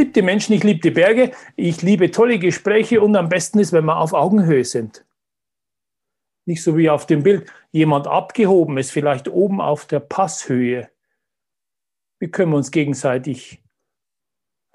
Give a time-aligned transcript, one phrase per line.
[0.00, 3.72] Liebe die Menschen, ich liebe die Berge, ich liebe tolle Gespräche und am besten ist,
[3.72, 5.04] wenn wir auf Augenhöhe sind.
[6.46, 10.90] Nicht so wie auf dem Bild, jemand abgehoben ist, vielleicht oben auf der Passhöhe.
[12.18, 13.62] Wie können wir uns gegenseitig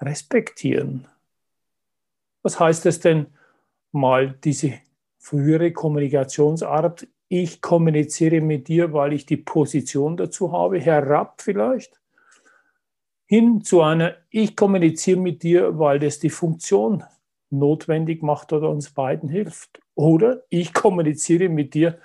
[0.00, 1.08] respektieren?
[2.42, 3.26] Was heißt es denn
[3.92, 4.74] mal diese
[5.18, 7.08] frühere Kommunikationsart?
[7.28, 12.00] Ich kommuniziere mit dir, weil ich die Position dazu habe, herab vielleicht?
[13.26, 17.04] Hin zu einer, ich kommuniziere mit dir, weil das die Funktion
[17.50, 19.80] notwendig macht oder uns beiden hilft.
[19.94, 21.98] Oder ich kommuniziere mit dir,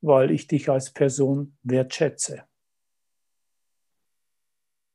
[0.00, 2.44] weil ich dich als Person wertschätze.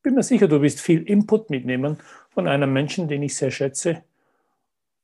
[0.02, 1.98] Bin mir sicher, du wirst viel Input mitnehmen
[2.30, 4.02] von einem Menschen, den ich sehr schätze.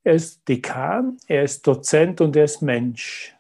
[0.05, 3.35] Er ist Dekan, er ist Dozent und er ist Mensch.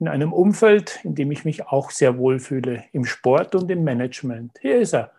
[0.00, 3.84] In einem Umfeld, in dem ich mich auch sehr wohl fühle, im Sport und im
[3.84, 4.58] Management.
[4.60, 5.12] Hier ist er,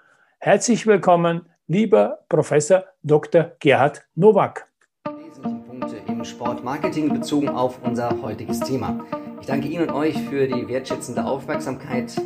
[0.44, 3.52] Herzlich willkommen, lieber Professor Dr.
[3.60, 4.68] Gerhard Nowak.
[5.06, 9.06] Wesentliche Punkte im Sportmarketing bezogen auf unser heutiges Thema.
[9.40, 12.20] Ich danke Ihnen und euch für die wertschätzende Aufmerksamkeit.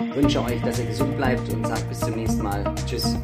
[0.00, 2.64] Ich wünsche euch, dass ihr gesund bleibt und sage bis zum nächsten Mal.
[2.84, 3.16] Tschüss.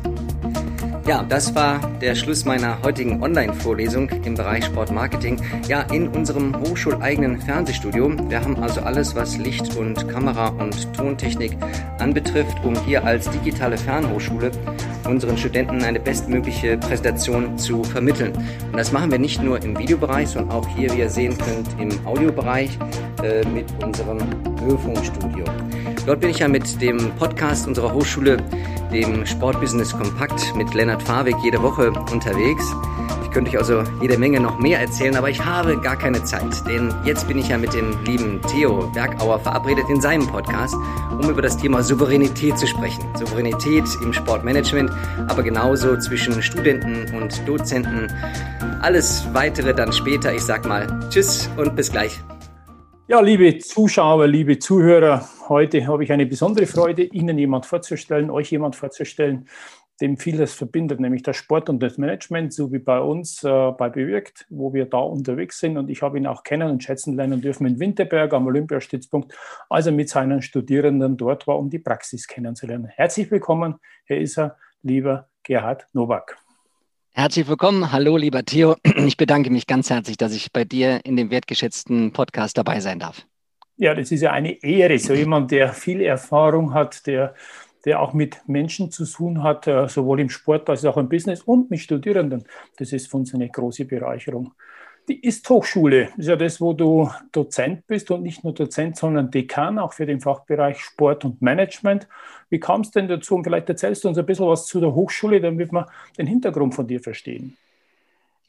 [1.05, 5.36] Ja, das war der Schluss meiner heutigen Online-Vorlesung im Bereich Sportmarketing.
[5.67, 8.14] Ja, in unserem hochschuleigenen Fernsehstudio.
[8.28, 11.56] Wir haben also alles, was Licht und Kamera und Tontechnik
[11.98, 14.53] anbetrifft, um hier als digitale Fernhochschule
[15.05, 18.33] unseren Studenten eine bestmögliche Präsentation zu vermitteln.
[18.70, 21.69] Und das machen wir nicht nur im Videobereich, sondern auch hier, wie ihr sehen könnt,
[21.81, 22.78] im Audiobereich
[23.25, 24.21] äh, mit unserem
[24.65, 25.44] Hörfunkstudio.
[26.07, 28.39] Dort bin ich ja mit dem Podcast unserer Hochschule
[28.93, 32.65] dem Sportbusiness Kompakt mit Lennart Fahweg jede Woche unterwegs.
[33.23, 36.67] Ich könnte euch also jede Menge noch mehr erzählen, aber ich habe gar keine Zeit,
[36.67, 40.75] denn jetzt bin ich ja mit dem lieben Theo Bergauer verabredet in seinem Podcast,
[41.19, 43.03] um über das Thema Souveränität zu sprechen.
[43.19, 44.91] Souveränität im Sportmanagement,
[45.29, 48.13] aber genauso zwischen Studenten und Dozenten.
[48.83, 50.34] Alles weitere dann später.
[50.34, 52.21] Ich sag mal Tschüss und bis gleich.
[53.09, 58.53] Ja, liebe Zuschauer, liebe Zuhörer, heute habe ich eine besondere Freude, Ihnen jemand vorzustellen, euch
[58.53, 59.49] jemand vorzustellen,
[60.01, 63.89] dem vieles verbindet, nämlich das Sport und das Management, so wie bei uns äh, bei
[63.89, 65.79] Bewirkt, wo wir da unterwegs sind.
[65.79, 69.34] Und ich habe ihn auch kennen und schätzen lernen dürfen in Winterberg am Olympiastützpunkt,
[69.69, 72.87] als er mit seinen Studierenden dort war, um die Praxis kennenzulernen.
[72.87, 76.41] Herzlich willkommen, Herr Isser, lieber Gerhard Nowak.
[77.15, 77.93] Herzlich willkommen.
[77.93, 78.77] Hallo, lieber Theo.
[79.06, 82.99] Ich bedanke mich ganz herzlich, dass ich bei dir in dem wertgeschätzten Podcast dabei sein
[82.99, 83.27] darf.
[83.77, 84.99] Ja, das ist ja eine Ehre.
[84.99, 87.34] So jemand, der viel Erfahrung hat, der,
[87.84, 91.43] der auch mit Menschen zu tun hat, äh, sowohl im Sport als auch im Business
[91.43, 92.45] und mit Studierenden.
[92.78, 94.53] Das ist für uns eine große Bereicherung.
[95.09, 99.81] Die Ist-Hochschule ist ja das, wo du Dozent bist und nicht nur Dozent, sondern Dekan,
[99.81, 102.07] auch für den Fachbereich Sport und Management.
[102.51, 103.35] Wie kam es denn dazu?
[103.35, 106.75] Und vielleicht erzählst du uns ein bisschen was zu der Hochschule, damit wir den Hintergrund
[106.75, 107.57] von dir verstehen.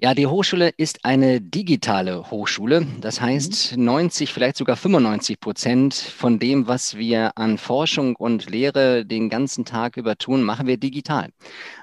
[0.04, 2.86] Ja, die Hochschule ist eine digitale Hochschule.
[3.00, 4.34] Das heißt, 90, mhm.
[4.34, 9.96] vielleicht sogar 95 Prozent von dem, was wir an Forschung und Lehre den ganzen Tag
[9.96, 11.30] über tun, machen wir digital.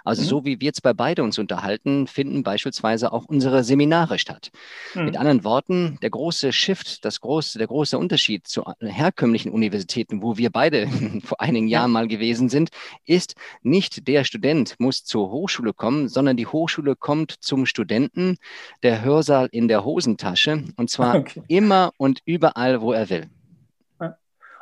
[0.05, 0.27] Also mhm.
[0.27, 4.51] so wie wir jetzt bei beide uns unterhalten, finden beispielsweise auch unsere Seminare statt.
[4.95, 5.07] Mhm.
[5.07, 10.37] Mit anderen Worten, der große Shift, das große, der große Unterschied zu herkömmlichen Universitäten, wo
[10.37, 10.89] wir beide
[11.25, 12.69] vor einigen Jahren mal gewesen sind,
[13.07, 18.39] ist nicht der Student muss zur Hochschule kommen, sondern die Hochschule kommt zum Studenten Studenten
[18.83, 21.43] der Hörsaal in der Hosentasche und zwar okay.
[21.49, 23.27] immer und überall, wo er will.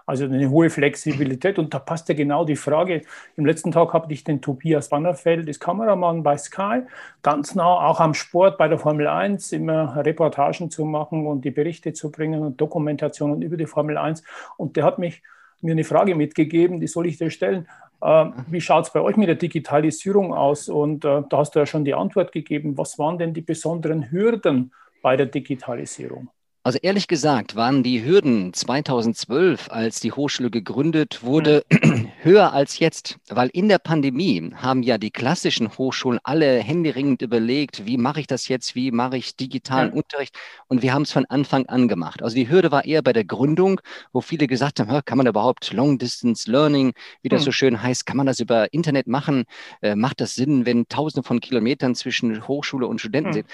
[0.07, 3.03] Also eine hohe Flexibilität und da passt ja genau die Frage.
[3.37, 6.81] Im letzten Tag habe ich den Tobias Wannerfeld, das Kameramann bei Sky,
[7.23, 11.51] ganz nah auch am Sport bei der Formel 1, immer Reportagen zu machen und die
[11.51, 14.23] Berichte zu bringen und Dokumentationen über die Formel 1.
[14.57, 15.23] Und der hat mich
[15.61, 17.69] mir eine Frage mitgegeben, die soll ich dir stellen.
[18.01, 20.69] Äh, wie schaut es bei euch mit der Digitalisierung aus?
[20.69, 22.79] Und äh, da hast du ja schon die Antwort gegeben.
[22.79, 24.73] Was waren denn die besonderen Hürden
[25.03, 26.31] bei der Digitalisierung?
[26.69, 32.11] Also ehrlich gesagt waren die Hürden 2012, als die Hochschule gegründet wurde, mhm.
[32.23, 37.87] höher als jetzt, weil in der Pandemie haben ja die klassischen Hochschulen alle händeringend überlegt,
[37.87, 39.95] wie mache ich das jetzt, wie mache ich digitalen ja.
[39.95, 40.37] Unterricht
[40.67, 42.23] und wir haben es von Anfang an gemacht.
[42.23, 43.81] Also die Hürde war eher bei der Gründung,
[44.13, 46.93] wo viele gesagt haben, kann man überhaupt Long Distance Learning,
[47.23, 47.45] wie das mhm.
[47.47, 49.45] so schön heißt, kann man das über Internet machen?
[49.81, 53.35] Äh, macht das Sinn, wenn tausende von Kilometern zwischen Hochschule und Studenten mhm.
[53.35, 53.47] sind?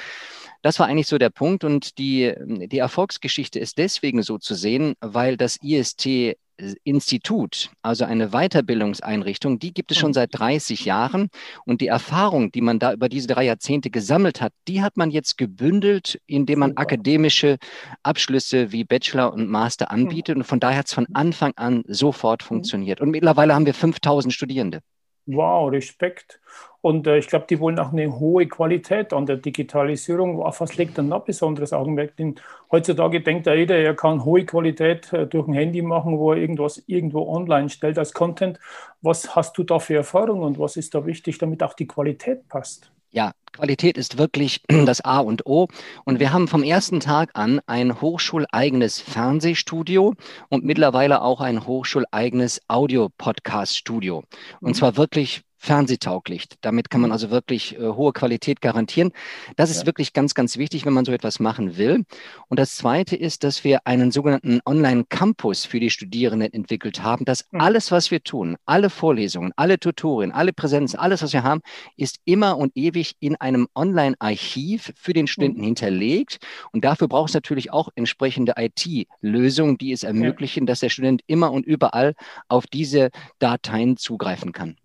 [0.65, 4.95] Das war eigentlich so der Punkt und die, die Erfolgsgeschichte ist deswegen so zu sehen,
[5.01, 6.37] weil das IST
[6.85, 10.15] Institut, also eine Weiterbildungseinrichtung, die gibt es schon mhm.
[10.15, 11.29] seit 30 Jahren.
[11.67, 15.11] Und die Erfahrung, die man da über diese drei Jahrzehnte gesammelt hat, die hat man
[15.11, 17.59] jetzt gebündelt, indem man akademische
[18.05, 20.05] Abschlüsse wie Bachelor und Master mhm.
[20.05, 20.37] anbietet.
[20.37, 22.47] Und von daher hat es von Anfang an sofort mhm.
[22.47, 23.01] funktioniert.
[23.01, 24.79] Und mittlerweile haben wir 5000 Studierende.
[25.27, 26.41] Wow, Respekt.
[26.83, 30.43] Und äh, ich glaube, die wollen auch eine hohe Qualität an der Digitalisierung.
[30.43, 32.17] Auf was legt dann noch besonderes Augenmerk?
[32.19, 32.35] Denn
[32.71, 36.39] heutzutage denkt ja jeder, er kann hohe Qualität äh, durch ein Handy machen, wo er
[36.39, 38.61] irgendwas irgendwo online stellt als Content.
[39.01, 42.47] Was hast du da für Erfahrungen und was ist da wichtig, damit auch die Qualität
[42.49, 42.94] passt?
[43.15, 45.69] Ja, Qualität ist wirklich das A und O.
[46.05, 50.15] Und wir haben vom ersten Tag an ein hochschuleigenes Fernsehstudio
[50.49, 54.25] und mittlerweile auch ein hochschuleigenes Audio-Podcast-Studio.
[54.61, 54.75] Und mhm.
[54.75, 56.47] zwar wirklich fernsehtauglich.
[56.61, 57.13] Damit kann man mhm.
[57.13, 59.13] also wirklich äh, hohe Qualität garantieren.
[59.57, 59.87] Das ist ja.
[59.87, 62.05] wirklich ganz, ganz wichtig, wenn man so etwas machen will.
[62.49, 67.47] Und das Zweite ist, dass wir einen sogenannten Online-Campus für die Studierenden entwickelt haben, dass
[67.51, 67.61] mhm.
[67.63, 71.63] alles, was wir tun, alle Vorlesungen, alle Tutorien, alle Präsenzen, alles, was wir haben,
[71.97, 75.67] ist immer und ewig in einem Online-Archiv für den Studenten mhm.
[75.67, 76.39] hinterlegt.
[76.73, 80.67] Und dafür braucht es natürlich auch entsprechende IT-Lösungen, die es ermöglichen, ja.
[80.67, 82.15] dass der Student immer und überall
[82.49, 83.09] auf diese
[83.39, 84.77] Dateien zugreifen kann.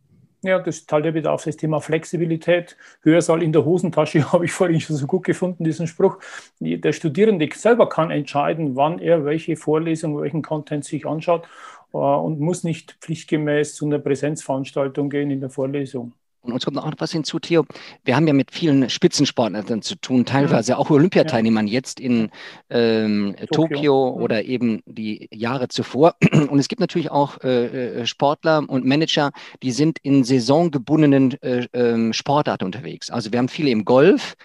[0.41, 2.77] Ja, das teilt wieder auf das Thema Flexibilität.
[3.01, 6.17] Hörsaal in der Hosentasche habe ich vorhin schon so gut gefunden, diesen Spruch.
[6.59, 11.45] Der Studierende selber kann entscheiden, wann er welche Vorlesung, welchen Content sich anschaut
[11.93, 16.13] äh, und muss nicht pflichtgemäß zu einer Präsenzveranstaltung gehen in der Vorlesung.
[16.41, 17.65] Und uns kommt noch was hinzu, Theo.
[18.05, 22.29] Wir haben ja mit vielen Spitzensportlern zu tun, teilweise auch Olympiateilnehmern jetzt in
[22.69, 23.67] ähm, Tokio.
[23.69, 24.15] Tokio.
[24.15, 24.23] Mhm.
[24.23, 26.15] oder eben die Jahre zuvor.
[26.31, 29.31] Und es gibt natürlich auch äh, äh, Sportler und Manager,
[29.63, 33.09] die sind in saisongebundenen äh, äh, Sportarten unterwegs.
[33.09, 34.35] Also wir haben viele im Golf,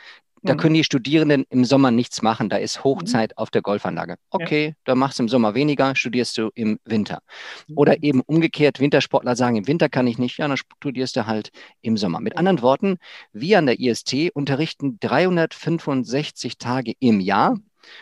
[0.45, 0.59] da mhm.
[0.59, 2.49] können die Studierenden im Sommer nichts machen.
[2.49, 3.39] Da ist Hochzeit mhm.
[3.39, 4.17] auf der Golfanlage.
[4.31, 4.73] Okay, ja.
[4.85, 7.21] da machst du im Sommer weniger, studierst du im Winter.
[7.67, 7.79] Mhm.
[7.79, 11.51] Oder eben umgekehrt, Wintersportler sagen, im Winter kann ich nicht, ja, dann studierst du halt
[11.81, 12.21] im Sommer.
[12.21, 12.99] Mit anderen Worten,
[13.33, 17.53] wir an der IST unterrichten 365 Tage im Jahr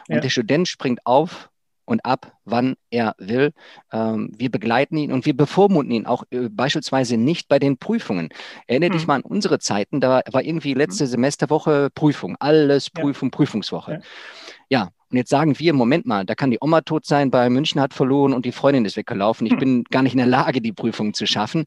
[0.09, 0.21] und ja.
[0.21, 1.49] der Student springt auf
[1.85, 3.53] und ab, wann er will.
[3.93, 8.29] Ähm, wir begleiten ihn und wir bevormunden ihn auch äh, beispielsweise nicht bei den Prüfungen.
[8.67, 8.95] Erinnere mhm.
[8.95, 11.09] dich mal an unsere Zeiten, da war irgendwie letzte mhm.
[11.09, 13.37] Semesterwoche Prüfung, alles Prüfung, ja.
[13.37, 13.93] Prüfungswoche.
[14.69, 14.81] Ja.
[14.83, 14.89] ja.
[15.11, 17.93] Und jetzt sagen wir, Moment mal, da kann die Oma tot sein, bei München hat
[17.93, 19.47] verloren und die Freundin ist weggelaufen.
[19.47, 19.59] Ich hm.
[19.59, 21.65] bin gar nicht in der Lage, die Prüfung zu schaffen.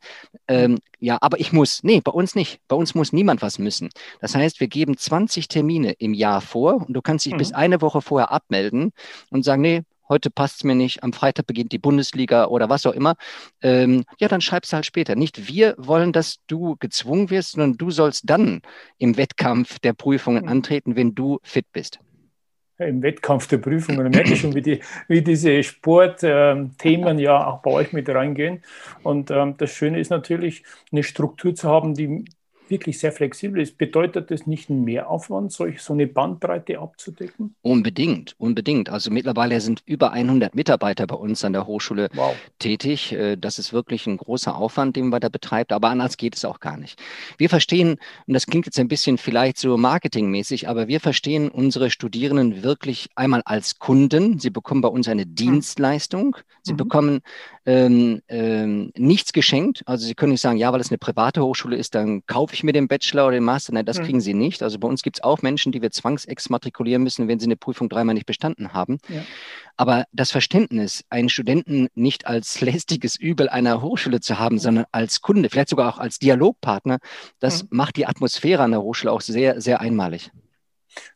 [0.47, 1.83] Ähm, ja, aber ich muss.
[1.83, 2.59] Nee, bei uns nicht.
[2.67, 3.89] Bei uns muss niemand was müssen.
[4.19, 7.38] Das heißt, wir geben 20 Termine im Jahr vor und du kannst dich mhm.
[7.38, 8.94] bis eine Woche vorher abmelden
[9.29, 12.86] und sagen, nee, heute passt es mir nicht, am Freitag beginnt die Bundesliga oder was
[12.86, 13.16] auch immer,
[13.62, 15.16] ähm, ja, dann schreibst du halt später.
[15.16, 18.62] Nicht wir wollen, dass du gezwungen wirst, sondern du sollst dann
[18.98, 20.50] im Wettkampf der Prüfungen mhm.
[20.50, 22.00] antreten, wenn du fit bist.
[22.78, 27.48] Im Wettkampf der Prüfungen, da merke ich schon, wie, die, wie diese Sportthemen ähm, ja
[27.48, 28.63] auch bei euch mit reingehen.
[29.01, 32.25] Und ähm, das Schöne ist natürlich, eine Struktur zu haben, die
[32.69, 37.56] wirklich sehr flexibel ist, bedeutet das nicht einen Mehraufwand, solch, so eine Bandbreite abzudecken?
[37.62, 38.89] Unbedingt, unbedingt.
[38.89, 42.35] Also mittlerweile sind über 100 Mitarbeiter bei uns an der Hochschule wow.
[42.59, 43.12] tätig.
[43.12, 46.45] Äh, das ist wirklich ein großer Aufwand, den man da betreibt, aber anders geht es
[46.45, 47.00] auch gar nicht.
[47.38, 51.91] Wir verstehen, und das klingt jetzt ein bisschen vielleicht so marketingmäßig, aber wir verstehen unsere
[51.91, 54.39] Studierenden wirklich einmal als Kunden.
[54.39, 55.25] Sie bekommen bei uns eine.
[55.36, 56.38] Dienstleistung.
[56.63, 56.77] Sie mhm.
[56.77, 57.22] bekommen
[57.65, 59.81] ähm, ähm, nichts geschenkt.
[59.86, 62.63] Also Sie können nicht sagen, ja, weil es eine private Hochschule ist, dann kaufe ich
[62.63, 63.74] mir den Bachelor oder den Master.
[63.74, 64.03] Nein, das mhm.
[64.03, 64.62] kriegen Sie nicht.
[64.62, 67.89] Also bei uns gibt es auch Menschen, die wir zwangsexmatrikulieren müssen, wenn sie eine Prüfung
[67.89, 69.00] dreimal nicht bestanden haben.
[69.10, 69.24] Ja.
[69.77, 75.22] Aber das Verständnis, einen Studenten nicht als lästiges Übel einer Hochschule zu haben, sondern als
[75.22, 77.00] Kunde, vielleicht sogar auch als Dialogpartner,
[77.39, 77.69] das mhm.
[77.72, 80.31] macht die Atmosphäre an der Hochschule auch sehr, sehr einmalig.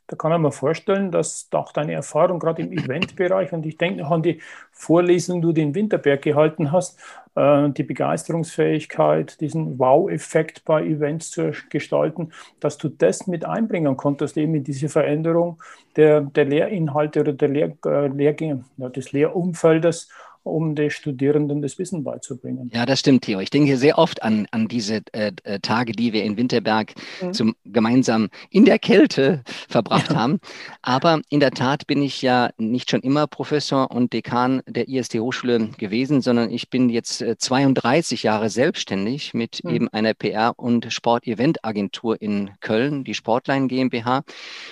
[0.06, 4.02] Da kann man mir vorstellen, dass auch deine Erfahrung gerade im Eventbereich und ich denke
[4.02, 4.40] noch an die
[4.72, 6.98] Vorlesung, die du den Winterberg gehalten hast,
[7.36, 14.36] äh, die Begeisterungsfähigkeit, diesen Wow-Effekt bei Events zu gestalten, dass du das mit einbringen konntest,
[14.36, 15.62] eben in diese Veränderung
[15.96, 20.08] der, der Lehrinhalte oder der Lehr, äh, Lehrgänge, ja, des Lehrumfeldes
[20.42, 22.70] um den Studierenden das Wissen beizubringen.
[22.72, 23.40] Ja, das stimmt, Theo.
[23.40, 27.32] Ich denke sehr oft an, an diese äh, äh Tage, die wir in Winterberg mhm.
[27.32, 30.16] zum, gemeinsam in der Kälte verbracht ja.
[30.16, 30.40] haben.
[30.82, 35.14] Aber in der Tat bin ich ja nicht schon immer Professor und Dekan der IST
[35.14, 39.70] Hochschule gewesen, sondern ich bin jetzt 32 äh, Jahre selbstständig mit mhm.
[39.70, 44.22] eben einer PR- und Sport-Event-Agentur in Köln, die Sportline GmbH.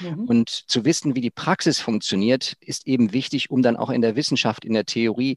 [0.01, 0.25] Mhm.
[0.25, 4.17] Und zu wissen, wie die Praxis funktioniert, ist eben wichtig, um dann auch in der
[4.17, 5.37] Wissenschaft, in der Theorie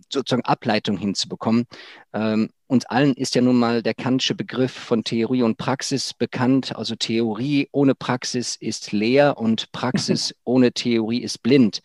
[0.11, 1.65] sozusagen Ableitung hinzubekommen.
[2.13, 6.73] Ähm, uns allen ist ja nun mal der Kantsche Begriff von Theorie und Praxis bekannt.
[6.73, 11.81] Also Theorie ohne Praxis ist leer und Praxis ohne Theorie ist blind,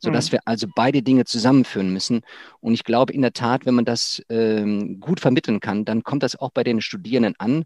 [0.00, 0.32] sodass mhm.
[0.32, 2.22] wir also beide Dinge zusammenführen müssen.
[2.60, 6.22] Und ich glaube in der Tat, wenn man das ähm, gut vermitteln kann, dann kommt
[6.22, 7.64] das auch bei den Studierenden an.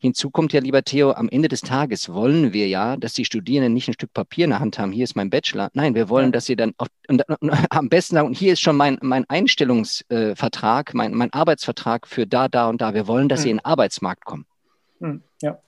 [0.00, 3.74] Hinzu kommt ja, lieber Theo, am Ende des Tages wollen wir ja, dass die Studierenden
[3.74, 5.68] nicht ein Stück Papier in der Hand haben, hier ist mein Bachelor.
[5.74, 8.76] Nein, wir wollen, dass sie dann auf, und, und, am besten sagen, hier ist schon
[8.76, 12.94] mein, mein Einstellungsvertrag, mein, mein Arbeitsvertrag für da, da und da.
[12.94, 13.42] Wir wollen, dass hm.
[13.42, 14.46] sie in den Arbeitsmarkt kommen.
[15.00, 15.58] Hm, ja.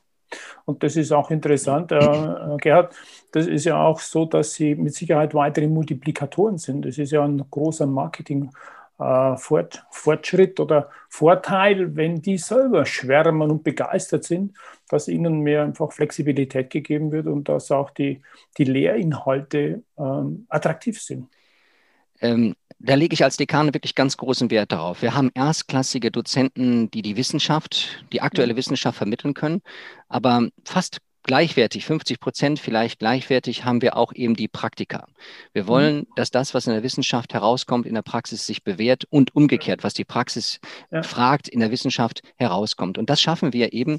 [0.65, 2.95] Und das ist auch interessant, äh, äh, Gerhard.
[3.31, 6.85] Das ist ja auch so, dass sie mit Sicherheit weitere Multiplikatoren sind.
[6.85, 8.51] Das ist ja ein großer Marketing.
[8.99, 14.57] Äh, Fortschritt oder Vorteil, wenn die selber schwärmen und begeistert sind,
[14.89, 18.23] dass ihnen mehr einfach Flexibilität gegeben wird und dass auch die,
[18.57, 21.29] die Lehrinhalte ähm, attraktiv sind.
[22.23, 25.03] Ähm, da lege ich als Dekan wirklich ganz großen Wert darauf.
[25.03, 28.59] Wir haben erstklassige Dozenten, die die Wissenschaft, die aktuelle mhm.
[28.59, 29.63] Wissenschaft vermitteln können,
[30.09, 35.07] aber fast gleichwertig, 50 Prozent vielleicht gleichwertig, haben wir auch eben die Praktika.
[35.53, 35.69] Wir mhm.
[35.69, 39.85] wollen, dass das, was in der Wissenschaft herauskommt, in der Praxis sich bewährt und umgekehrt,
[39.85, 41.03] was die Praxis ja.
[41.03, 42.97] fragt, in der Wissenschaft herauskommt.
[42.97, 43.99] Und das schaffen wir eben,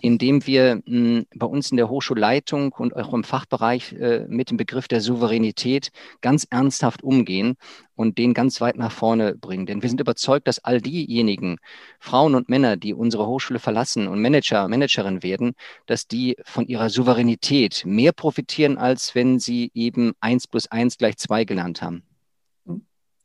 [0.00, 4.50] indem wir mh, hm, bei uns in der Hochschulleitung und auch im Fachbereich äh, mit
[4.50, 7.56] dem Begriff der Souveränität ganz ernsthaft umgehen
[7.96, 9.66] und den ganz weit nach vorne bringen.
[9.66, 11.56] Denn wir sind überzeugt, dass all diejenigen
[11.98, 15.54] Frauen und Männer, die unsere Hochschule verlassen und Manager, Managerin werden,
[15.86, 21.16] dass die von ihrer Souveränität mehr profitieren, als wenn sie eben eins plus eins gleich
[21.16, 22.04] zwei gelernt haben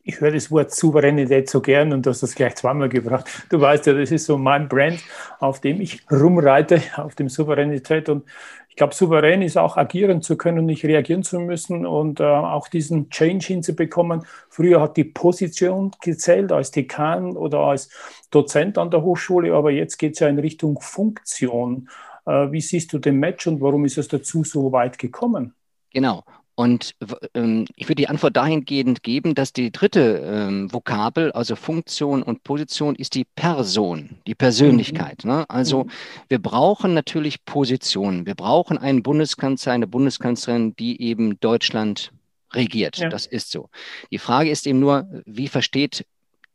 [0.03, 3.29] ich höre das Wort Souveränität so gern und du hast das gleich zweimal gebracht.
[3.49, 4.99] Du weißt ja, das ist so mein Brand,
[5.39, 8.09] auf dem ich rumreite, auf dem Souveränität.
[8.09, 8.25] Und
[8.71, 12.69] ich glaube, souverän ist auch agieren zu können, nicht reagieren zu müssen und äh, auch
[12.69, 14.23] diesen Change hinzubekommen.
[14.47, 17.89] Früher hat die Position gezählt als Dekan oder als
[18.31, 21.89] Dozent an der Hochschule, aber jetzt geht es ja in Richtung Funktion.
[22.25, 25.53] Äh, wie siehst du den Match und warum ist es dazu so weit gekommen?
[25.89, 26.23] Genau.
[26.55, 26.95] Und
[27.33, 32.43] ähm, ich würde die Antwort dahingehend geben, dass die dritte ähm, Vokabel, also Funktion und
[32.43, 35.23] Position, ist die Person, die Persönlichkeit.
[35.23, 35.31] Mhm.
[35.31, 35.49] Ne?
[35.49, 35.91] Also mhm.
[36.27, 38.25] wir brauchen natürlich Positionen.
[38.25, 42.11] Wir brauchen einen Bundeskanzler, eine Bundeskanzlerin, die eben Deutschland
[42.53, 42.97] regiert.
[42.97, 43.09] Ja.
[43.09, 43.69] Das ist so.
[44.11, 46.05] Die Frage ist eben nur, wie versteht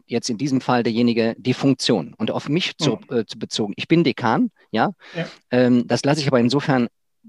[0.06, 3.72] jetzt in diesem Fall derjenige die Funktion und auf mich zu, äh, zu bezogen.
[3.76, 4.92] Ich bin Dekan, ja.
[5.16, 5.26] ja.
[5.50, 6.88] Ähm, das lasse ich aber insofern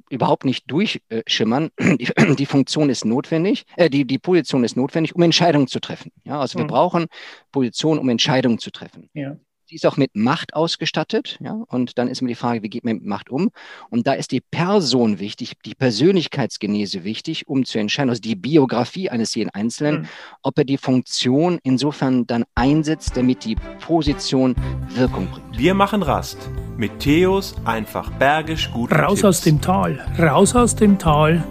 [0.09, 1.69] überhaupt nicht durchschimmern.
[1.79, 6.11] Die, die, Funktion ist notwendig, äh, die, die Position ist notwendig, um Entscheidungen zu treffen.
[6.23, 6.69] Ja, also wir mhm.
[6.69, 7.05] brauchen
[7.51, 9.09] Position, um Entscheidungen zu treffen.
[9.13, 9.37] Ja.
[9.69, 12.85] Sie ist auch mit Macht ausgestattet, ja, und dann ist mir die Frage, wie geht
[12.85, 13.49] man mit Macht um?
[13.89, 19.09] Und da ist die Person wichtig, die Persönlichkeitsgenese wichtig, um zu entscheiden, also die Biografie
[19.09, 20.07] eines jeden Einzelnen, mhm.
[20.41, 24.55] ob er die Funktion insofern dann einsetzt, damit die Position
[24.95, 25.59] Wirkung bringt.
[25.59, 28.93] Wir machen Rast mit Theos einfach bergisch gut.
[28.93, 29.25] Raus Tipps.
[29.25, 31.43] aus dem Tal, raus aus dem Tal,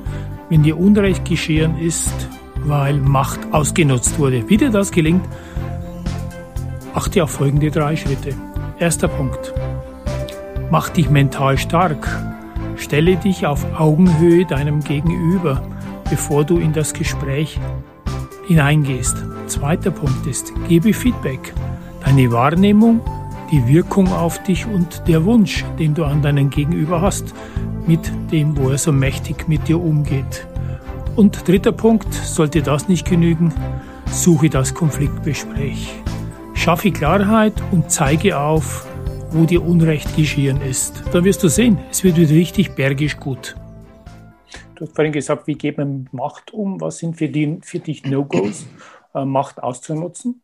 [0.49, 2.15] wenn dir Unrecht geschehen ist,
[2.65, 4.49] weil Macht ausgenutzt wurde.
[4.49, 5.29] Wie dir das gelingt,
[6.97, 8.35] achte auf folgende drei Schritte.
[8.79, 9.53] Erster Punkt.
[10.71, 12.09] Mach dich mental stark.
[12.77, 15.63] Stelle dich auf Augenhöhe deinem Gegenüber,
[16.09, 17.61] bevor du in das Gespräch
[18.49, 19.17] hineingehst.
[19.47, 21.53] Zweiter Punkt ist, gebe Feedback.
[22.05, 23.01] Deine Wahrnehmung
[23.51, 27.33] die Wirkung auf dich und der Wunsch, den du an deinen Gegenüber hast,
[27.87, 30.47] mit dem, wo er so mächtig mit dir umgeht.
[31.15, 33.53] Und dritter Punkt, sollte das nicht genügen,
[34.11, 36.03] suche das Konfliktgespräch.
[36.67, 38.89] Schaffe Klarheit und zeige auf,
[39.31, 41.01] wo dir Unrecht geschehen ist.
[41.13, 43.55] Dann wirst du sehen, es wird wieder richtig bergisch gut.
[44.75, 46.81] Du hast vorhin gesagt, wie geht man mit Macht um?
[46.81, 48.67] Was sind für, die, für dich No-Gos,
[49.15, 50.43] äh, Macht auszunutzen?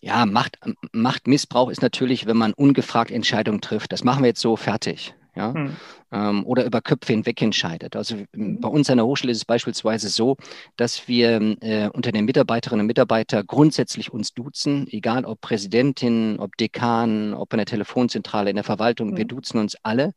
[0.00, 0.58] Ja, Macht,
[0.92, 3.92] Machtmissbrauch ist natürlich, wenn man ungefragt Entscheidungen trifft.
[3.92, 5.14] Das machen wir jetzt so fertig.
[5.38, 5.54] Ja?
[5.54, 5.76] Hm.
[6.10, 7.94] Ähm, oder über Köpfe hinweg entscheidet.
[7.94, 8.60] Also mhm.
[8.60, 10.36] bei uns an der Hochschule ist es beispielsweise so,
[10.76, 16.56] dass wir äh, unter den Mitarbeiterinnen und Mitarbeitern grundsätzlich uns duzen, egal ob Präsidentin, ob
[16.56, 19.16] Dekan, ob in der Telefonzentrale, in der Verwaltung, mhm.
[19.16, 20.12] wir duzen uns alle.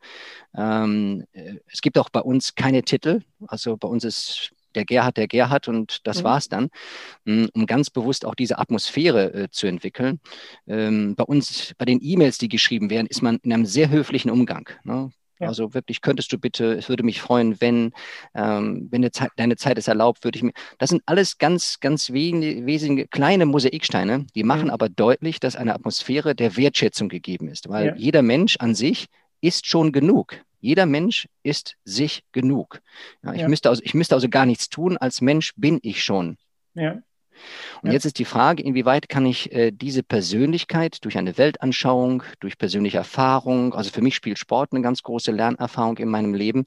[0.57, 3.21] Ähm, äh, es gibt auch bei uns keine Titel.
[3.47, 6.23] Also bei uns ist der Gerhard, der Gerhard und das mhm.
[6.23, 6.69] war's dann,
[7.25, 10.19] hm, um ganz bewusst auch diese Atmosphäre äh, zu entwickeln.
[10.67, 14.31] Ähm, bei uns, bei den E-Mails, die geschrieben werden, ist man in einem sehr höflichen
[14.31, 14.69] Umgang.
[14.83, 15.11] Ne?
[15.41, 15.47] Ja.
[15.47, 17.93] Also wirklich, könntest du bitte, es würde mich freuen, wenn,
[18.35, 20.53] ähm, wenn Zeit, deine Zeit es erlaubt, würde ich mir.
[20.77, 24.69] Das sind alles ganz, ganz wesentliche kleine Mosaiksteine, die machen mhm.
[24.69, 27.69] aber deutlich, dass eine Atmosphäre der Wertschätzung gegeben ist.
[27.69, 27.95] Weil ja.
[27.95, 29.07] jeder Mensch an sich
[29.41, 30.37] ist schon genug.
[30.61, 32.81] Jeder Mensch ist sich genug.
[33.23, 33.49] Ja, ich, ja.
[33.49, 34.97] Müsste also, ich müsste also gar nichts tun.
[34.97, 36.37] Als Mensch bin ich schon.
[36.75, 37.01] Ja.
[37.81, 37.93] Und ja.
[37.93, 42.97] jetzt ist die Frage, inwieweit kann ich äh, diese Persönlichkeit durch eine Weltanschauung, durch persönliche
[42.97, 46.65] Erfahrung, also für mich spielt Sport eine ganz große Lernerfahrung in meinem Leben,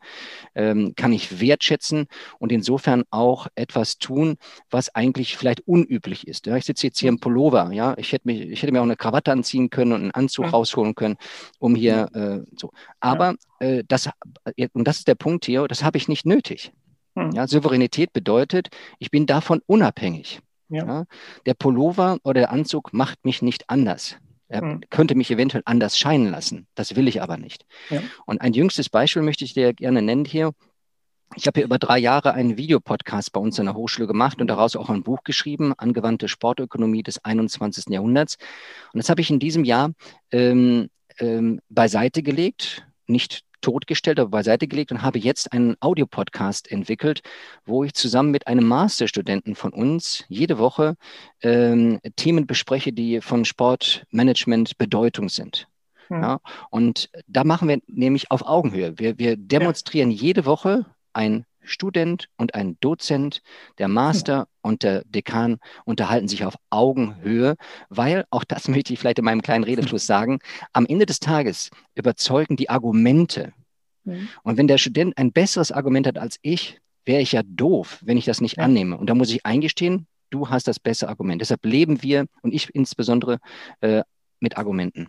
[0.54, 2.06] ähm, kann ich wertschätzen
[2.38, 4.36] und insofern auch etwas tun,
[4.70, 6.46] was eigentlich vielleicht unüblich ist.
[6.46, 8.84] Ja, ich sitze jetzt hier im Pullover, ja, ich hätte, mich, ich hätte mir auch
[8.84, 10.50] eine Krawatte anziehen können und einen Anzug ja.
[10.50, 11.16] rausholen können,
[11.58, 12.70] um hier äh, so.
[13.00, 14.10] Aber äh, das,
[14.56, 16.72] äh, und das ist der Punkt hier, das habe ich nicht nötig.
[17.16, 17.30] Hm.
[17.32, 20.40] Ja, Souveränität bedeutet, ich bin davon unabhängig.
[20.74, 20.86] Ja.
[20.86, 21.04] Ja,
[21.46, 24.16] der Pullover oder der Anzug macht mich nicht anders.
[24.48, 24.80] Er mhm.
[24.90, 26.66] könnte mich eventuell anders scheinen lassen.
[26.74, 27.64] Das will ich aber nicht.
[27.90, 28.02] Ja.
[28.26, 30.52] Und ein jüngstes Beispiel möchte ich dir gerne nennen hier.
[31.36, 34.46] Ich habe hier über drei Jahre einen Videopodcast bei uns in der Hochschule gemacht und
[34.46, 37.86] daraus auch ein Buch geschrieben, Angewandte Sportökonomie des 21.
[37.88, 38.36] Jahrhunderts.
[38.92, 39.90] Und das habe ich in diesem Jahr
[40.30, 40.88] ähm,
[41.18, 47.22] ähm, beiseite gelegt, nicht totgestellt, aber beiseite gelegt und habe jetzt einen Audiopodcast entwickelt,
[47.64, 50.96] wo ich zusammen mit einem Masterstudenten von uns jede Woche
[51.42, 55.66] ähm, Themen bespreche, die von Sportmanagement Bedeutung sind.
[56.08, 56.22] Hm.
[56.22, 56.40] Ja,
[56.70, 58.98] und da machen wir nämlich auf Augenhöhe.
[58.98, 60.18] Wir, wir demonstrieren ja.
[60.18, 63.42] jede Woche ein Student und ein Dozent,
[63.78, 67.56] der Master und der Dekan unterhalten sich auf Augenhöhe,
[67.88, 70.38] weil, auch das möchte ich vielleicht in meinem kleinen Redefluss sagen,
[70.72, 73.52] am Ende des Tages überzeugen die Argumente.
[74.04, 74.28] Mhm.
[74.42, 78.16] Und wenn der Student ein besseres Argument hat als ich, wäre ich ja doof, wenn
[78.16, 78.64] ich das nicht ja.
[78.64, 78.96] annehme.
[78.96, 81.40] Und da muss ich eingestehen, du hast das bessere Argument.
[81.40, 83.38] Deshalb leben wir und ich insbesondere
[83.80, 84.02] äh,
[84.40, 85.08] mit Argumenten.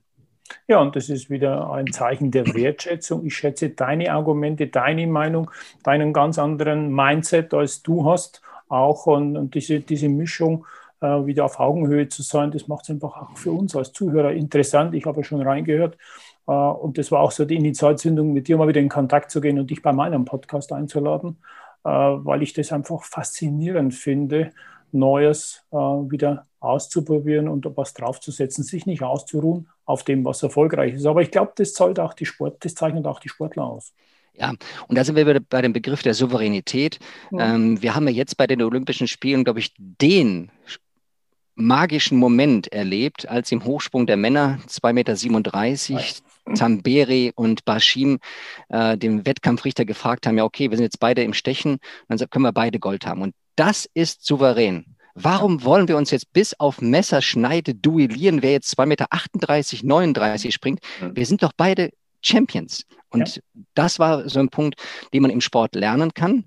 [0.67, 3.25] Ja, und das ist wieder ein Zeichen der Wertschätzung.
[3.25, 5.49] Ich schätze deine Argumente, deine Meinung,
[5.83, 9.07] deinen ganz anderen Mindset, als du hast, auch.
[9.07, 10.65] Und, und diese, diese Mischung
[11.01, 14.31] äh, wieder auf Augenhöhe zu sein, das macht es einfach auch für uns als Zuhörer
[14.33, 14.93] interessant.
[14.93, 15.97] Ich habe ja schon reingehört.
[16.47, 19.41] Äh, und das war auch so die Initialzündung, mit dir mal wieder in Kontakt zu
[19.41, 21.37] gehen und dich bei meinem Podcast einzuladen,
[21.83, 24.51] äh, weil ich das einfach faszinierend finde,
[24.91, 31.05] Neues äh, wieder auszuprobieren und was draufzusetzen, sich nicht auszuruhen auf dem, was erfolgreich ist.
[31.05, 33.93] Aber ich glaube, das zahlt auch die Sport, das zeichnet auch die Sportler aus.
[34.37, 34.53] Ja,
[34.87, 36.99] und da sind wir bei dem Begriff der Souveränität.
[37.31, 37.55] Ja.
[37.55, 40.51] Ähm, wir haben ja jetzt bei den Olympischen Spielen, glaube ich, den
[41.55, 48.19] magischen Moment erlebt, als im Hochsprung der Männer 2,37 Meter Tamberi und Bashim
[48.69, 52.43] äh, dem Wettkampfrichter gefragt haben, ja okay, wir sind jetzt beide im Stechen, dann können
[52.43, 53.21] wir beide Gold haben.
[53.21, 54.94] Und das ist souverän.
[55.15, 60.79] Warum wollen wir uns jetzt bis auf Messerschneide duellieren, wer jetzt 2,38 Meter, 39 springt?
[61.13, 62.83] Wir sind doch beide Champions.
[63.09, 63.41] Und ja.
[63.75, 64.81] das war so ein Punkt,
[65.13, 66.45] den man im Sport lernen kann.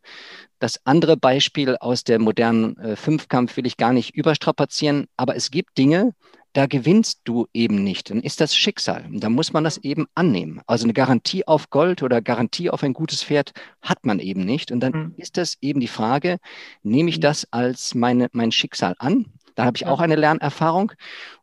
[0.58, 5.50] Das andere Beispiel aus der modernen äh, Fünfkampf will ich gar nicht überstrapazieren, aber es
[5.50, 6.14] gibt Dinge,
[6.58, 8.10] da gewinnst du eben nicht.
[8.10, 9.04] Dann ist das Schicksal.
[9.06, 10.60] Und da muss man das eben annehmen.
[10.66, 14.72] Also eine Garantie auf Gold oder Garantie auf ein gutes Pferd hat man eben nicht.
[14.72, 15.14] Und dann mhm.
[15.16, 16.38] ist das eben die Frage,
[16.82, 17.22] nehme ich hm.
[17.22, 19.26] das als meine, mein Schicksal an?
[19.54, 20.90] Da habe ich auch eine Lernerfahrung.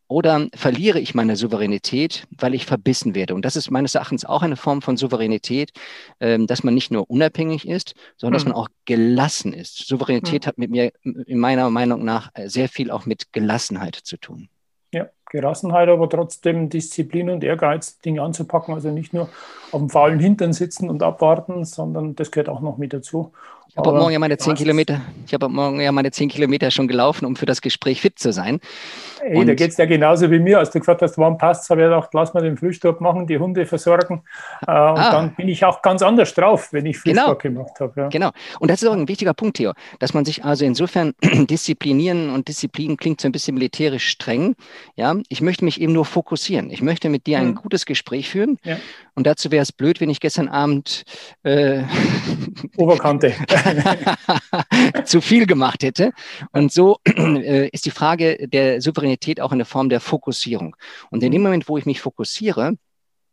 [0.10, 3.36] Oder verliere ich meine Souveränität, weil ich verbissen werde?
[3.36, 5.72] Und das ist meines Erachtens auch eine Form von Souveränität,
[6.20, 8.36] ähm, dass man nicht nur unabhängig ist, sondern mhm.
[8.36, 8.52] dass hm.
[8.52, 9.88] man auch gelassen ist.
[9.88, 10.48] Souveränität mhm.
[10.48, 14.50] hat mit mir in meiner Meinung nach äh, sehr viel auch mit Gelassenheit zu tun.
[15.34, 18.74] Ja, Gelassenheit, aber trotzdem Disziplin und Ehrgeiz, Dinge anzupacken.
[18.74, 19.30] Also nicht nur
[19.72, 23.32] auf dem faulen Hintern sitzen und abwarten, sondern das gehört auch noch mit dazu.
[23.68, 26.88] Ich habe morgen ja meine zehn Kilometer, ich habe morgen ja meine zehn Kilometer schon
[26.88, 28.62] gelaufen, um für das Gespräch fit zu sein.
[29.22, 30.60] Ey, und da geht es ja genauso wie mir.
[30.60, 33.38] Als du gesagt hast, wann passt habe ich gedacht, lass mal den Frühstück machen, die
[33.38, 34.24] Hunde versorgen.
[34.66, 35.12] Äh, und ah.
[35.12, 37.36] dann bin ich auch ganz anders drauf, wenn ich Frühstück genau.
[37.36, 38.02] gemacht habe.
[38.02, 38.08] Ja.
[38.10, 38.30] Genau.
[38.60, 42.48] Und das ist auch ein wichtiger Punkt, Theo, dass man sich also insofern disziplinieren und
[42.48, 44.56] Disziplin klingt so ein bisschen militärisch streng.
[44.96, 46.70] Ja, ich möchte mich eben nur fokussieren.
[46.70, 47.56] Ich möchte mit dir ein mhm.
[47.56, 48.58] gutes Gespräch führen.
[48.64, 48.78] Ja.
[49.16, 51.04] Und dazu wäre es blöd, wenn ich gestern Abend
[51.44, 51.84] äh,
[52.78, 53.34] Oberkante
[55.06, 56.12] zu viel gemacht hätte.
[56.52, 60.76] Und so äh, ist die Frage der Souveränität auch eine Form der Fokussierung.
[61.10, 61.48] Und in dem mhm.
[61.48, 62.78] Moment, wo ich mich fokussiere,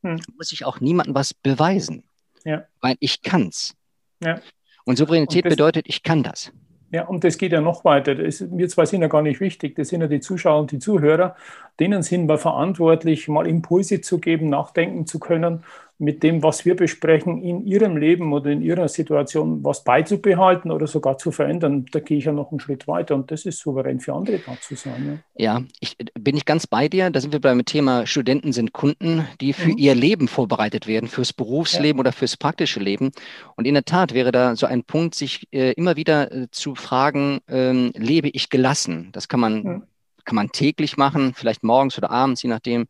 [0.03, 0.21] hm.
[0.37, 2.05] muss ich auch niemandem was beweisen.
[2.45, 2.65] Ja.
[2.81, 3.75] Weil ich kann's.
[4.21, 4.41] Ja.
[4.85, 6.53] Und Souveränität Und bedeutet, ich kann das.
[6.91, 8.15] Ja, und das geht ja noch weiter.
[8.15, 9.77] Das, wir zwei sind ja gar nicht wichtig.
[9.77, 11.37] Das sind ja die Zuschauer und die Zuhörer.
[11.81, 15.65] Denen sind wir verantwortlich, mal Impulse zu geben, nachdenken zu können,
[16.03, 20.89] mit dem, was wir besprechen, in ihrem Leben oder in ihrer Situation was beizubehalten oder
[20.89, 21.87] sogar zu verändern.
[21.93, 24.61] Da gehe ich ja noch einen Schritt weiter und das ist souverän für andere da
[24.61, 25.23] zu sein.
[25.37, 27.09] Ja, ja ich, bin ich ganz bei dir.
[27.11, 29.79] Da sind wir beim Thema Studenten sind Kunden, die für mhm.
[29.79, 32.01] ihr Leben vorbereitet werden, fürs Berufsleben ja.
[32.01, 33.13] oder fürs praktische Leben.
[33.55, 36.75] Und in der Tat wäre da so ein Punkt, sich äh, immer wieder äh, zu
[36.75, 39.11] fragen, ähm, lebe ich gelassen?
[39.13, 39.83] Das kann man, mhm.
[40.25, 42.89] kann man täglich machen, vielleicht morgens oder abends, je nachdem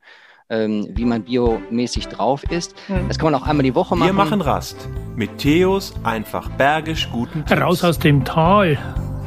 [0.53, 2.75] ähm, wie man biomäßig drauf ist.
[2.87, 3.09] Hm.
[3.09, 4.09] Das kann man auch einmal die Woche machen.
[4.09, 7.61] Wir machen Rast mit Theos einfach bergisch guten Tipps.
[7.61, 8.79] Raus aus dem Tal.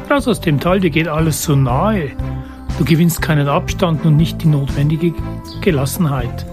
[0.10, 2.12] Raus aus dem Tal, dir geht alles zu nahe.
[2.78, 5.14] Du gewinnst keinen Abstand und nicht die notwendige
[5.62, 6.46] Gelassenheit.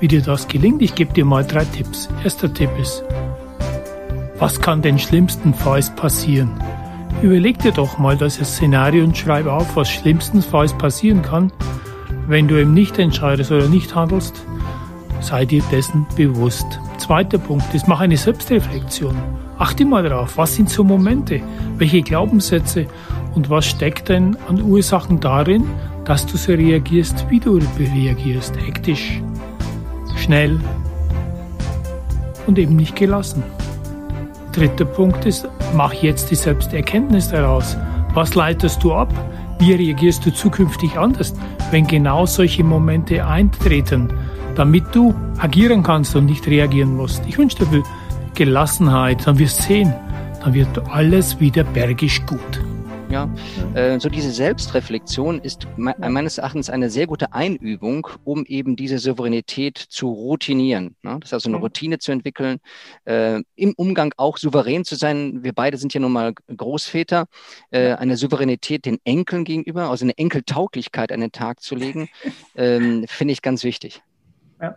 [0.00, 2.08] Wie dir das gelingt, ich gebe dir mal drei Tipps.
[2.24, 3.04] Erster Tipp ist,
[4.38, 6.50] was kann denn schlimmstenfalls passieren?
[7.22, 11.50] Überleg dir doch mal das Szenario und schreib auf, was schlimmstenfalls passieren kann
[12.28, 14.44] wenn du eben nicht entscheidest oder nicht handelst,
[15.20, 16.66] sei dir dessen bewusst.
[16.98, 19.16] Zweiter Punkt ist, mach eine Selbstreflexion.
[19.58, 21.40] Achte mal darauf, was sind so Momente,
[21.78, 22.86] welche Glaubenssätze
[23.34, 25.64] und was steckt denn an Ursachen darin,
[26.04, 28.56] dass du so reagierst, wie du reagierst.
[28.56, 29.20] Hektisch,
[30.16, 30.58] schnell
[32.46, 33.42] und eben nicht gelassen.
[34.52, 37.76] Dritter Punkt ist, mach jetzt die Selbsterkenntnis daraus.
[38.14, 39.12] Was leitest du ab?
[39.58, 41.34] Wie reagierst du zukünftig anders,
[41.70, 44.08] wenn genau solche Momente eintreten,
[44.54, 47.22] damit du agieren kannst und nicht reagieren musst?
[47.26, 47.82] Ich wünsche dir
[48.34, 49.94] Gelassenheit, dann wirst du sehen,
[50.42, 52.65] dann wird alles wieder bergisch gut.
[53.10, 53.32] Ja,
[53.74, 58.98] äh, so diese Selbstreflexion ist me meines Erachtens eine sehr gute Einübung, um eben diese
[58.98, 60.96] Souveränität zu routinieren.
[61.02, 61.18] Ne?
[61.20, 62.58] Das ist also eine Routine zu entwickeln,
[63.04, 65.44] äh, im Umgang auch souverän zu sein.
[65.44, 67.26] Wir beide sind ja nun mal Großväter,
[67.70, 72.08] äh, eine Souveränität den Enkeln gegenüber, also eine Enkeltauglichkeit an den Tag zu legen,
[72.56, 74.02] ähm, finde ich ganz wichtig.
[74.60, 74.76] Ja.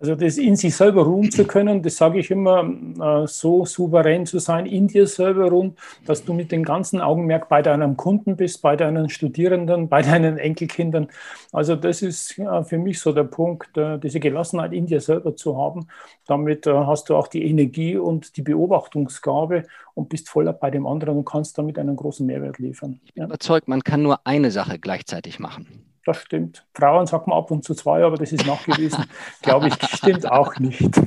[0.00, 4.24] Also das in sich selber ruhen zu können, das sage ich immer, äh, so souverän
[4.24, 8.34] zu sein, in dir selber ruhen, dass du mit dem ganzen Augenmerk bei deinem Kunden
[8.34, 11.08] bist, bei deinen Studierenden, bei deinen Enkelkindern.
[11.52, 15.58] Also das ist für mich so der Punkt, äh, diese Gelassenheit in dir selber zu
[15.58, 15.88] haben.
[16.26, 20.86] Damit äh, hast du auch die Energie und die Beobachtungsgabe und bist voller bei dem
[20.86, 23.00] anderen und kannst damit einen großen Mehrwert liefern.
[23.04, 23.26] Ich bin ja.
[23.26, 25.89] überzeugt, man kann nur eine Sache gleichzeitig machen.
[26.06, 26.64] Das stimmt.
[26.74, 29.04] Frauen sagt man ab und zu zwei, aber das ist nachgewiesen.
[29.42, 30.80] Glaube ich, stimmt auch nicht.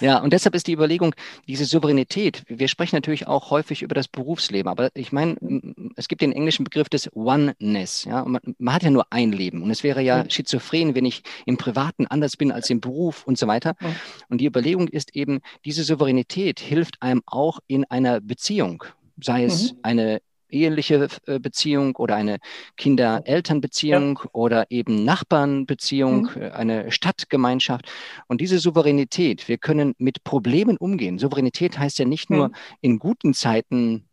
[0.00, 1.14] ja, und deshalb ist die Überlegung,
[1.48, 5.36] diese Souveränität, wir sprechen natürlich auch häufig über das Berufsleben, aber ich meine,
[5.96, 8.04] es gibt den englischen Begriff des Oneness.
[8.04, 8.24] Ja?
[8.24, 11.56] Man, man, hat ja nur ein Leben und es wäre ja schizophren, wenn ich im
[11.56, 13.74] Privaten anders bin als im Beruf und so weiter.
[14.28, 18.84] Und die Überlegung ist eben, diese Souveränität hilft einem auch in einer Beziehung
[19.20, 19.78] sei es mhm.
[19.82, 22.38] eine eheliche äh, Beziehung oder eine
[22.76, 24.30] Kinder-Eltern-Beziehung ja.
[24.32, 26.42] oder eben Nachbarnbeziehung, mhm.
[26.42, 27.86] Äh, eine Stadtgemeinschaft.
[28.26, 31.18] Und diese Souveränität, wir können mit Problemen umgehen.
[31.18, 32.36] Souveränität heißt ja nicht mhm.
[32.36, 34.06] nur in guten Zeiten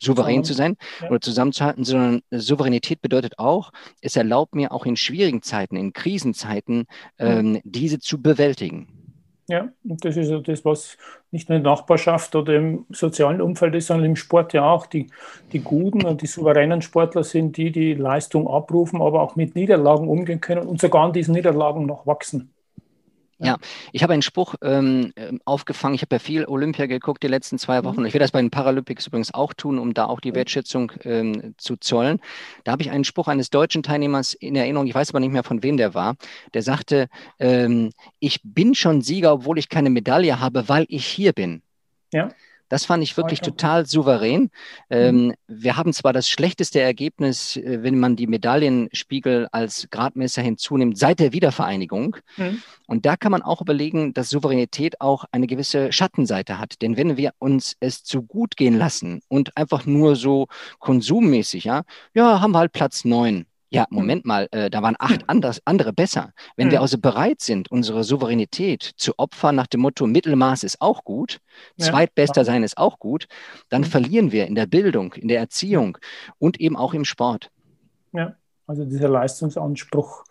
[0.00, 1.08] souverän zu sein ja.
[1.08, 6.78] oder zusammenzuhalten, sondern Souveränität bedeutet auch, es erlaubt mir auch in schwierigen Zeiten, in Krisenzeiten,
[6.78, 6.86] mhm.
[7.18, 8.95] ähm, diese zu bewältigen.
[9.48, 10.98] Ja, und das ist ja das, was
[11.30, 14.86] nicht nur in der Nachbarschaft oder im sozialen Umfeld ist, sondern im Sport ja auch.
[14.86, 15.08] Die,
[15.52, 20.08] die guten und die souveränen Sportler sind die, die Leistung abrufen, aber auch mit Niederlagen
[20.08, 22.55] umgehen können und sogar an diesen Niederlagen noch wachsen.
[23.38, 23.58] Ja,
[23.92, 25.94] ich habe einen Spruch ähm, ähm, aufgefangen.
[25.94, 28.00] Ich habe ja viel Olympia geguckt die letzten zwei Wochen.
[28.00, 28.06] Mhm.
[28.06, 31.54] Ich werde das bei den Paralympics übrigens auch tun, um da auch die Wertschätzung ähm,
[31.58, 32.20] zu zollen.
[32.64, 35.44] Da habe ich einen Spruch eines deutschen Teilnehmers in Erinnerung, ich weiß aber nicht mehr,
[35.44, 36.16] von wem der war.
[36.54, 41.32] Der sagte, ähm, ich bin schon Sieger, obwohl ich keine Medaille habe, weil ich hier
[41.32, 41.62] bin.
[42.12, 42.30] Ja.
[42.68, 44.42] Das fand ich wirklich total souverän.
[44.42, 44.48] Mhm.
[44.90, 50.98] Ähm, wir haben zwar das schlechteste Ergebnis, äh, wenn man die Medaillenspiegel als Gradmesser hinzunimmt,
[50.98, 52.16] seit der Wiedervereinigung.
[52.36, 52.62] Mhm.
[52.86, 56.82] Und da kann man auch überlegen, dass Souveränität auch eine gewisse Schattenseite hat.
[56.82, 60.46] Denn wenn wir uns es zu gut gehen lassen und einfach nur so
[60.78, 61.82] konsummäßig, ja,
[62.14, 63.96] ja, haben wir halt Platz neun ja, hm.
[63.96, 65.28] Moment mal, äh, da waren acht hm.
[65.28, 66.32] anders, andere besser.
[66.56, 66.72] Wenn mhm.
[66.72, 66.82] wir hm.
[66.82, 71.38] also bereit sind, unsere Souveränität zu opfern nach dem Motto, Mittelmaß ist auch gut,
[71.76, 71.86] ja.
[71.86, 73.26] zweitbester sein ist auch gut,
[73.68, 73.86] dann mhm.
[73.86, 75.98] verlieren wir in der Bildung, in der Erziehung
[76.38, 77.50] und eben auch im Sport.
[78.12, 78.34] Ja,
[78.66, 80.24] also dieser Leistungsanspruch.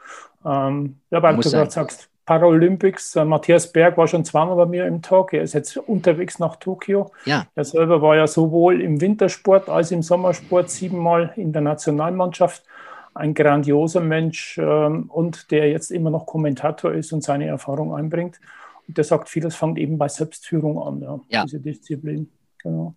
[0.46, 3.16] Ähm, ja, weil Muss du gerade sagst, Paralympics.
[3.16, 5.34] Äh, Matthias Berg war schon zweimal bei mir im Talk.
[5.34, 7.12] Er ist jetzt unterwegs nach Tokio.
[7.26, 7.46] Ja.
[7.56, 12.64] Er selber war ja sowohl im Wintersport als im Sommersport siebenmal in der Nationalmannschaft
[13.16, 18.40] ein grandioser Mensch ähm, und der jetzt immer noch Kommentator ist und seine Erfahrung einbringt.
[18.88, 21.44] Und der sagt, vieles fängt eben bei Selbstführung an, ja, ja.
[21.46, 22.30] diese Disziplin.
[22.62, 22.96] Genau.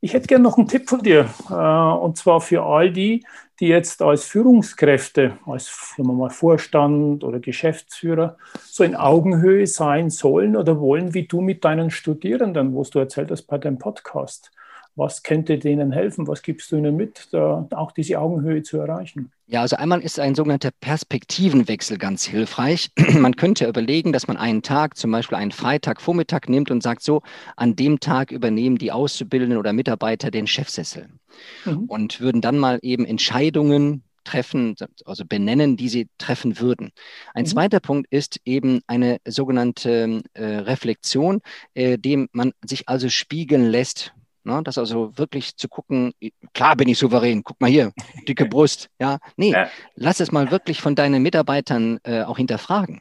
[0.00, 3.22] Ich hätte gerne noch einen Tipp von dir, äh, und zwar für all die,
[3.60, 10.56] die jetzt als Führungskräfte, als wir mal, Vorstand oder Geschäftsführer, so in Augenhöhe sein sollen
[10.56, 14.50] oder wollen, wie du mit deinen Studierenden, wo du erzählt hast bei deinem Podcast?
[14.96, 16.26] Was könnte denen helfen?
[16.26, 19.32] Was gibst du ihnen mit, da auch diese Augenhöhe zu erreichen?
[19.46, 22.90] Ja, also einmal ist ein sogenannter Perspektivenwechsel ganz hilfreich.
[23.18, 27.22] man könnte überlegen, dass man einen Tag, zum Beispiel einen Freitagvormittag nimmt und sagt, so,
[27.56, 31.08] an dem Tag übernehmen die Auszubildenden oder Mitarbeiter den Chefsessel
[31.64, 31.84] mhm.
[31.84, 36.90] und würden dann mal eben Entscheidungen treffen, also benennen, die sie treffen würden.
[37.34, 37.48] Ein mhm.
[37.48, 41.40] zweiter Punkt ist eben eine sogenannte äh, Reflexion,
[41.74, 44.12] äh, dem man sich also spiegeln lässt
[44.50, 44.62] Ne?
[44.64, 46.12] Das also wirklich zu gucken,
[46.54, 47.92] klar bin ich souverän, guck mal hier,
[48.26, 48.88] dicke Brust.
[48.98, 49.68] Ja, nee, ja.
[49.94, 53.00] lass es mal wirklich von deinen Mitarbeitern äh, auch hinterfragen.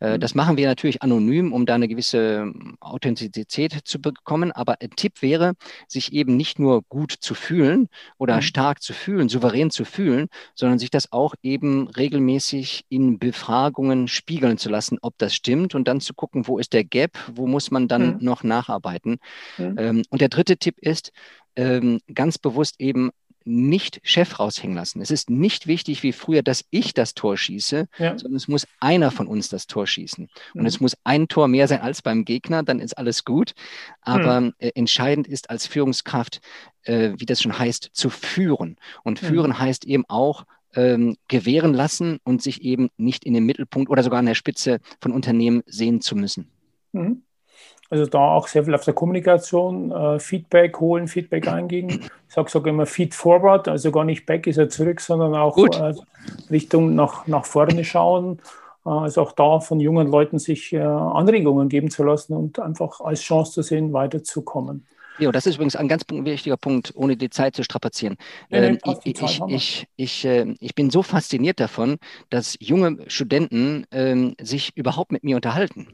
[0.00, 0.20] Äh, mhm.
[0.20, 4.52] Das machen wir natürlich anonym, um da eine gewisse ähm, Authentizität zu bekommen.
[4.52, 5.54] Aber ein Tipp wäre,
[5.88, 8.42] sich eben nicht nur gut zu fühlen oder mhm.
[8.42, 14.58] stark zu fühlen, souverän zu fühlen, sondern sich das auch eben regelmäßig in Befragungen spiegeln
[14.58, 17.70] zu lassen, ob das stimmt und dann zu gucken, wo ist der Gap, wo muss
[17.70, 18.18] man dann mhm.
[18.20, 19.18] noch nacharbeiten.
[19.58, 19.74] Mhm.
[19.78, 21.12] Ähm, und der dritte Tipp ist,
[21.56, 23.10] ähm, ganz bewusst eben
[23.44, 25.00] nicht Chef raushängen lassen.
[25.00, 28.18] Es ist nicht wichtig wie früher, dass ich das Tor schieße, ja.
[28.18, 30.28] sondern es muss einer von uns das Tor schießen.
[30.54, 30.66] Und mhm.
[30.66, 33.52] es muss ein Tor mehr sein als beim Gegner, dann ist alles gut.
[34.00, 34.54] Aber mhm.
[34.58, 36.40] äh, entscheidend ist als Führungskraft,
[36.84, 38.76] äh, wie das schon heißt, zu führen.
[39.02, 39.26] Und mhm.
[39.26, 39.58] führen mhm.
[39.58, 40.44] heißt eben auch,
[40.74, 44.80] ähm, gewähren lassen und sich eben nicht in den Mittelpunkt oder sogar an der Spitze
[45.00, 46.50] von Unternehmen sehen zu müssen.
[47.90, 51.90] Also da auch sehr viel auf der Kommunikation, äh, Feedback holen, Feedback eingehen.
[51.90, 55.56] Ich sage sogar immer Feed forward, also gar nicht back ist er zurück, sondern auch
[55.58, 55.94] äh,
[56.50, 58.40] Richtung nach, nach vorne schauen.
[58.86, 63.00] Äh, also auch da von jungen Leuten sich äh, Anregungen geben zu lassen und einfach
[63.00, 64.86] als Chance zu sehen, weiterzukommen.
[65.18, 68.16] Ja, das ist übrigens ein ganz wichtiger Punkt, ohne die Zeit zu strapazieren.
[68.50, 71.98] Ähm, ich, ich, ich, ich, äh, ich, bin so fasziniert davon,
[72.30, 75.86] dass junge Studenten ähm, sich überhaupt mit mir unterhalten.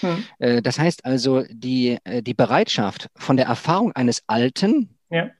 [0.00, 0.24] Hm.
[0.38, 5.30] Äh, das heißt also, die, äh, die Bereitschaft von der Erfahrung eines Alten ja.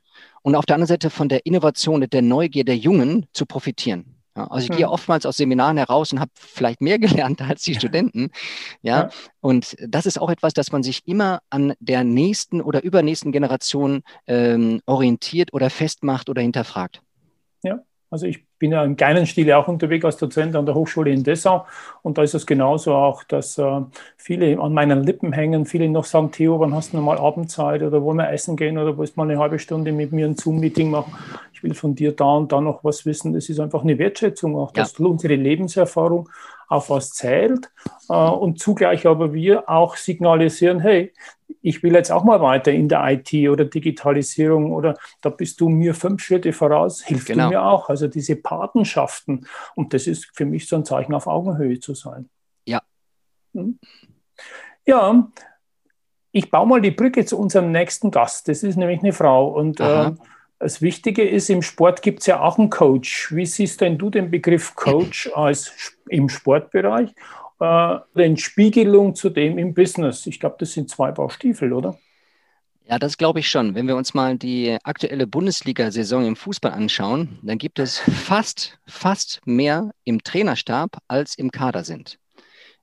[0.42, 4.16] und auf der anderen Seite von der Innovation und der Neugier der Jungen zu profitieren.
[4.36, 4.76] Ja, also ich hm.
[4.76, 8.30] gehe oftmals aus Seminaren heraus und habe vielleicht mehr gelernt als die Studenten.
[8.82, 9.04] Ja?
[9.04, 9.10] ja?
[9.40, 14.02] und das ist auch etwas, dass man sich immer an der nächsten oder übernächsten Generation
[14.26, 17.00] ähm, orientiert oder festmacht oder hinterfragt.
[18.10, 21.24] Also ich bin ja im kleinen Stil auch unterwegs als Dozent an der Hochschule in
[21.24, 21.66] Dessau.
[22.02, 23.80] Und da ist es genauso auch, dass äh,
[24.16, 28.02] viele an meinen Lippen hängen, viele noch sagen, Theo, wann hast du mal Abendzeit oder
[28.02, 30.90] wollen wir essen gehen oder willst du mal eine halbe Stunde mit mir ein Zoom-Meeting
[30.90, 31.12] machen?
[31.52, 33.32] Ich will von dir da und da noch was wissen.
[33.32, 35.06] Das ist einfach eine Wertschätzung, auch dass ja.
[35.06, 36.28] unsere Lebenserfahrung
[36.68, 37.70] auf was zählt
[38.08, 41.12] äh, und zugleich aber wir auch signalisieren, hey,
[41.62, 45.68] ich will jetzt auch mal weiter in der IT oder Digitalisierung oder da bist du
[45.68, 47.44] mir fünf Schritte voraus, hilft genau.
[47.44, 47.88] du mir auch.
[47.88, 52.28] Also diese Patenschaften und das ist für mich so ein Zeichen auf Augenhöhe zu sein.
[52.66, 52.82] Ja.
[53.54, 53.78] Hm?
[54.86, 55.28] Ja,
[56.32, 58.48] ich baue mal die Brücke zu unserem nächsten Gast.
[58.48, 60.12] Das ist nämlich eine Frau und äh,
[60.58, 63.34] das Wichtige ist, im Sport gibt es ja auch einen Coach.
[63.34, 67.12] Wie siehst denn du den Begriff Coach als im Sportbereich?
[67.60, 70.26] Äh, in Spiegelung zu dem im Business.
[70.26, 71.98] Ich glaube, das sind zwei Baustiefel, oder?
[72.88, 73.74] Ja, das glaube ich schon.
[73.74, 79.40] Wenn wir uns mal die aktuelle Bundesliga-Saison im Fußball anschauen, dann gibt es fast, fast
[79.44, 82.18] mehr im Trainerstab als im Kader sind.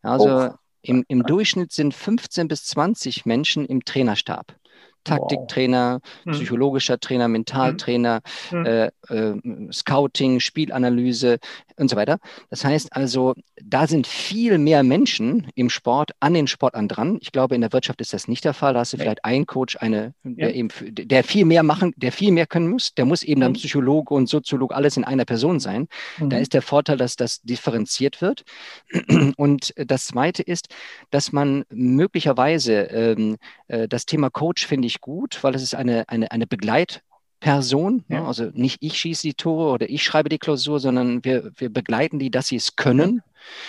[0.02, 0.54] Also oh.
[0.82, 4.56] im, im Durchschnitt sind 15 bis 20 Menschen im Trainerstab.
[5.04, 6.26] Taktiktrainer, wow.
[6.26, 6.34] Hm.
[6.34, 8.66] psychologischer Trainer, Mentaltrainer, mhm.
[8.66, 11.40] äh, äh, Scouting, Spielanalyse
[11.78, 12.20] und so weiter.
[12.50, 17.18] Das heißt also, da sind viel mehr Menschen im Sport an den Sportlern dran.
[17.22, 18.74] Ich glaube, in der Wirtschaft ist das nicht der Fall.
[18.74, 19.04] Da hast du nee.
[19.04, 20.56] vielleicht einen Coach, eine, der, ja.
[20.56, 22.94] eben, der viel mehr machen, der viel mehr können muss.
[22.94, 23.44] Der muss eben mhm.
[23.44, 25.88] dann Psychologe und Soziologe alles in einer Person sein.
[26.18, 26.30] Mhm.
[26.30, 28.44] Da ist der Vorteil, dass das differenziert wird.
[29.38, 30.68] Und das Zweite ist,
[31.10, 33.38] dass man möglicherweise ähm,
[33.68, 37.02] äh, das Thema Coach finde ich gut, weil es ist eine, eine, eine Begleit-
[37.44, 38.06] Person.
[38.08, 38.26] Ja.
[38.26, 42.18] Also nicht ich schieße die Tore oder ich schreibe die Klausur, sondern wir, wir begleiten
[42.18, 43.22] die, dass sie es können.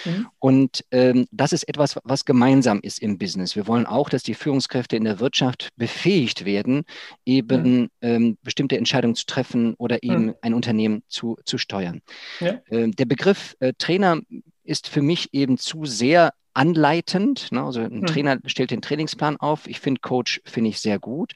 [0.04, 0.28] Mhm.
[0.38, 3.56] Und ähm, das ist etwas, was gemeinsam ist im Business.
[3.56, 6.84] Wir wollen auch, dass die Führungskräfte in der Wirtschaft befähigt werden,
[7.26, 7.90] eben mhm.
[8.00, 10.34] ähm, bestimmte Entscheidungen zu treffen oder eben mhm.
[10.40, 12.00] ein Unternehmen zu, zu steuern.
[12.38, 12.60] Ja.
[12.70, 14.20] Ähm, der Begriff äh, Trainer
[14.62, 17.52] ist für mich eben zu sehr anleitend.
[17.52, 17.62] Ne?
[17.62, 18.06] Also ein mhm.
[18.06, 19.66] Trainer stellt den Trainingsplan auf.
[19.66, 21.32] Ich finde Coach finde ich sehr gut.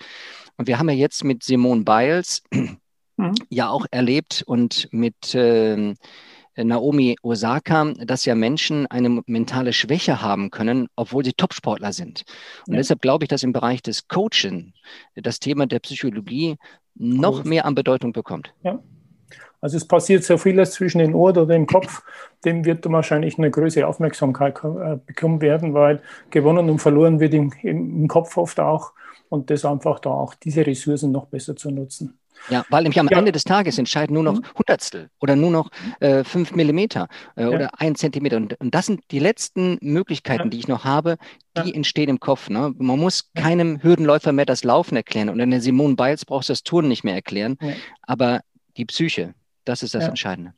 [0.57, 3.35] Und wir haben ja jetzt mit Simone Biles mhm.
[3.51, 5.95] ja auch erlebt und mit äh,
[6.57, 12.25] Naomi Osaka, dass ja Menschen eine mentale Schwäche haben können, obwohl sie Topsportler sind.
[12.67, 12.79] Und ja.
[12.79, 14.73] deshalb glaube ich, dass im Bereich des Coaching
[15.15, 16.57] das Thema der Psychologie
[16.95, 18.53] noch mehr an Bedeutung bekommt.
[18.65, 18.81] Ja.
[19.61, 22.03] Also es passiert so vieles zwischen den Ohren oder dem Kopf,
[22.45, 27.53] dem wird wahrscheinlich eine größere Aufmerksamkeit äh, bekommen werden, weil gewonnen und verloren wird im,
[27.62, 28.93] im Kopf oft auch
[29.29, 32.19] und das einfach da auch diese Ressourcen noch besser zu nutzen.
[32.51, 33.19] Ja, weil nämlich am ja.
[33.19, 34.45] Ende des Tages entscheiden nur noch mhm.
[34.57, 37.49] Hundertstel oder nur noch äh, fünf Millimeter äh, ja.
[37.49, 38.37] oder ein Zentimeter.
[38.37, 40.49] Und, und, das sind die letzten Möglichkeiten, ja.
[40.49, 41.17] die ich noch habe,
[41.64, 42.49] die entstehen im Kopf.
[42.49, 42.73] Ne?
[42.79, 46.53] Man muss keinem Hürdenläufer mehr das Laufen erklären und in der Simone Biles brauchst du
[46.53, 47.59] das Turnen nicht mehr erklären.
[48.03, 48.41] Aber
[48.79, 50.55] die Psyche, das ist das Entscheidende.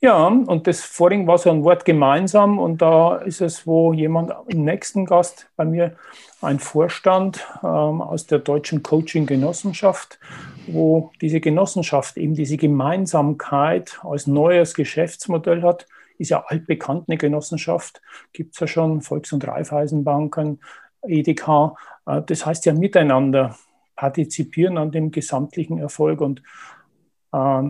[0.00, 4.32] Ja, und das vorhin war so ein Wort gemeinsam und da ist es, wo jemand
[4.48, 5.96] im nächsten Gast bei mir,
[6.40, 10.18] ein Vorstand ähm, aus der Deutschen Coaching Genossenschaft,
[10.66, 15.86] wo diese Genossenschaft eben diese Gemeinsamkeit als neues Geschäftsmodell hat,
[16.18, 20.60] ist ja altbekannt eine Genossenschaft, gibt es ja schon, Volks- und Raiffeisenbanken,
[21.02, 23.56] EDK, äh, das heißt ja miteinander
[23.94, 26.20] partizipieren an dem gesamtlichen Erfolg.
[26.20, 26.42] Und
[27.32, 27.62] äh,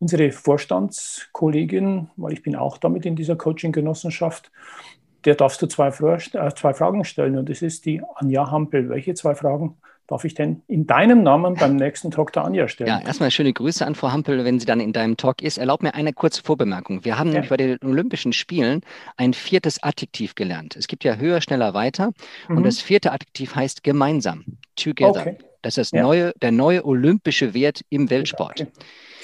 [0.00, 4.50] unsere Vorstandskollegin, weil ich bin auch damit in dieser Coaching-Genossenschaft,
[5.24, 7.36] der darfst du zwei, äh, zwei, Fragen stellen.
[7.36, 8.88] Und das ist die Anja Hampel.
[8.88, 12.88] Welche zwei Fragen darf ich denn in deinem Namen beim nächsten Talk der Anja stellen?
[12.88, 15.58] Ja, erstmal schöne Grüße an Frau Hampel, wenn sie dann in deinem Talk ist.
[15.58, 17.04] Erlaub mir eine kurze Vorbemerkung.
[17.04, 17.34] Wir haben ja.
[17.34, 18.82] nämlich bei den Olympischen Spielen
[19.16, 20.76] ein viertes Adjektiv gelernt.
[20.76, 22.12] Es gibt ja höher, schneller, weiter.
[22.48, 22.58] Mhm.
[22.58, 24.44] Und das vierte Adjektiv heißt gemeinsam,
[24.76, 25.20] together.
[25.20, 25.38] Okay.
[25.62, 26.02] Das ist das ja.
[26.02, 28.60] neue, der neue olympische Wert im Weltsport.
[28.60, 28.72] Okay.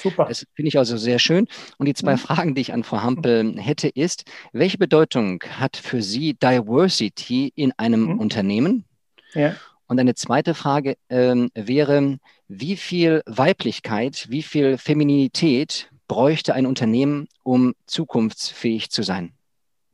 [0.01, 0.25] Super.
[0.25, 1.47] Das finde ich also sehr schön.
[1.77, 2.19] Und die zwei mhm.
[2.19, 7.71] Fragen, die ich an Frau Hampel hätte, ist, welche Bedeutung hat für Sie Diversity in
[7.77, 8.19] einem mhm.
[8.19, 8.85] Unternehmen?
[9.33, 9.55] Ja.
[9.87, 12.17] Und eine zweite Frage ähm, wäre,
[12.47, 19.34] wie viel Weiblichkeit, wie viel Femininität bräuchte ein Unternehmen, um zukunftsfähig zu sein?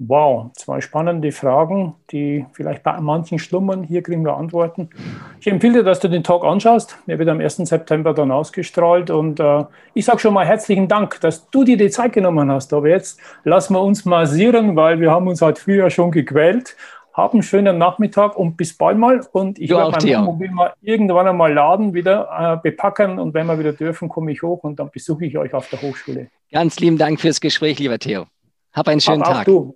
[0.07, 3.83] Wow, zwei spannende Fragen, die vielleicht bei manchen schlummern.
[3.83, 4.89] Hier kriegen wir Antworten.
[5.39, 6.97] Ich empfehle dir, dass du den Talk anschaust.
[7.05, 7.57] Er wird am 1.
[7.57, 9.11] September dann ausgestrahlt.
[9.11, 12.73] Und äh, ich sage schon mal herzlichen Dank, dass du dir die Zeit genommen hast.
[12.73, 16.75] Aber jetzt lassen wir uns massieren, weil wir haben uns heute früher schon gequält.
[17.13, 19.21] Hab einen schönen Nachmittag und bis bald mal.
[19.33, 23.19] Und ich werde mein Mobil mal irgendwann einmal laden, wieder äh, bepacken.
[23.19, 25.79] Und wenn wir wieder dürfen, komme ich hoch und dann besuche ich euch auf der
[25.79, 26.31] Hochschule.
[26.51, 28.25] Ganz lieben Dank fürs Gespräch, lieber Theo.
[28.73, 29.45] Hab einen schönen Hab Tag.
[29.45, 29.75] du.